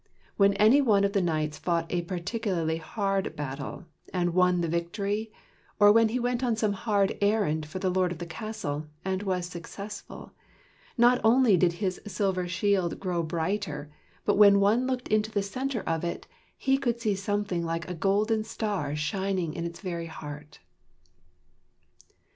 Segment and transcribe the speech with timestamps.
[0.35, 5.31] When any one of the knights fought a particularly hard battle, and won the victory,
[5.79, 9.21] or when he went on some hard errand for the lord of the castle, and
[9.21, 10.31] was successful,
[10.97, 13.91] not only did his silver shield grow brighter,
[14.25, 16.25] but when one looked into the center of it
[16.57, 20.61] he could see something like a golden star shining in its very heart.